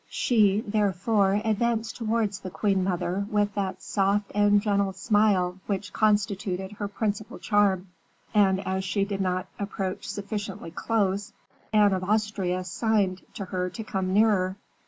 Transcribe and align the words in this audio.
She 0.09 0.61
therefore 0.61 1.43
advanced 1.45 1.95
towards 1.97 2.39
the 2.39 2.49
queen 2.49 2.83
mother 2.83 3.27
with 3.29 3.53
that 3.53 3.83
soft 3.83 4.31
and 4.33 4.59
gentle 4.59 4.93
smile 4.93 5.59
which 5.67 5.93
constituted 5.93 6.71
her 6.71 6.87
principal 6.87 7.37
charm, 7.37 7.89
and 8.33 8.65
as 8.67 8.83
she 8.83 9.05
did 9.05 9.21
not 9.21 9.45
approach 9.59 10.09
sufficiently 10.09 10.71
close, 10.71 11.33
Anne 11.71 11.93
of 11.93 12.03
Austria 12.03 12.63
signed 12.63 13.21
to 13.35 13.45
her 13.45 13.69
to 13.69 13.83
come 13.83 14.11
nearer. 14.11 14.55